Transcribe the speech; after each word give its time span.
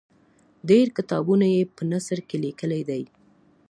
ډېر 0.69 0.87
کتابونه 0.97 1.45
یې 1.55 1.61
په 1.75 1.81
نثر 1.91 2.19
کې 2.27 2.37
لیکلي 2.45 2.81
دي. 2.89 3.03